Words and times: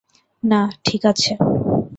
না, 0.43 0.61
ঠিক 0.85 1.01
আছে। 1.05 1.31